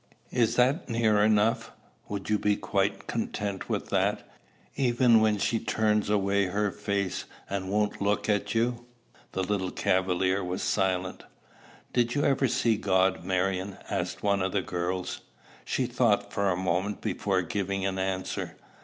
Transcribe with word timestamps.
"Is 0.31 0.55
that 0.55 0.89
near 0.89 1.23
enough? 1.23 1.73
Would 2.09 2.27
you 2.27 2.39
be 2.39 2.55
quite 2.55 3.05
content 3.05 3.69
with 3.69 3.89
that? 3.91 4.27
Even 4.75 5.21
when 5.21 5.37
she 5.37 5.59
turns 5.59 6.09
away 6.09 6.45
her 6.45 6.71
face 6.71 7.25
and 7.47 7.69
won't 7.69 8.01
look 8.01 8.27
at 8.27 8.55
you?" 8.55 8.87
The 9.33 9.43
little 9.43 9.69
caviller 9.69 10.43
was 10.43 10.63
silent. 10.63 11.23
"Did 11.93 12.15
you 12.15 12.23
ever 12.23 12.47
see 12.47 12.77
God, 12.77 13.23
Marion?" 13.23 13.77
asked 13.91 14.23
one 14.23 14.41
of 14.41 14.53
the 14.53 14.63
girls. 14.63 15.21
She 15.65 15.85
thought 15.85 16.33
for 16.33 16.49
a 16.49 16.57
moment 16.57 17.01
before 17.01 17.43
giving 17.43 17.85
an 17.85 17.99
answer. 17.99 18.55